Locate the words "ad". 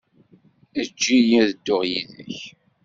1.43-1.49